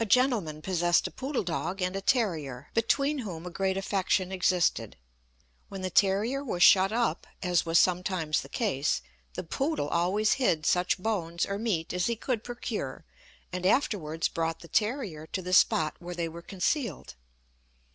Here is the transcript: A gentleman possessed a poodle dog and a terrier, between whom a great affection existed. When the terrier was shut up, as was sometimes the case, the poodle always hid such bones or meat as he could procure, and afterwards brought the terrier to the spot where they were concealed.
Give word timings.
A 0.00 0.06
gentleman 0.06 0.62
possessed 0.62 1.06
a 1.06 1.10
poodle 1.10 1.42
dog 1.42 1.82
and 1.82 1.94
a 1.94 2.00
terrier, 2.00 2.70
between 2.72 3.18
whom 3.18 3.44
a 3.44 3.50
great 3.50 3.76
affection 3.76 4.32
existed. 4.32 4.96
When 5.68 5.82
the 5.82 5.90
terrier 5.90 6.42
was 6.42 6.62
shut 6.62 6.92
up, 6.92 7.26
as 7.42 7.66
was 7.66 7.78
sometimes 7.78 8.40
the 8.40 8.48
case, 8.48 9.02
the 9.34 9.44
poodle 9.44 9.88
always 9.88 10.32
hid 10.40 10.64
such 10.64 10.96
bones 10.96 11.44
or 11.44 11.58
meat 11.58 11.92
as 11.92 12.06
he 12.06 12.16
could 12.16 12.42
procure, 12.42 13.04
and 13.52 13.66
afterwards 13.66 14.28
brought 14.28 14.60
the 14.60 14.68
terrier 14.68 15.26
to 15.26 15.42
the 15.42 15.52
spot 15.52 15.96
where 15.98 16.14
they 16.14 16.30
were 16.30 16.40
concealed. 16.40 17.14